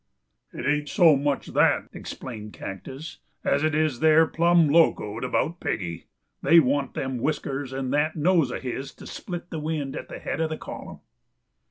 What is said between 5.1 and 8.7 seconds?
about Piggy. They want them whiskers and that nose of